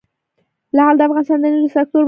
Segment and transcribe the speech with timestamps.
[0.77, 1.99] لعل د افغانستان د انرژۍ سکتور برخه ده.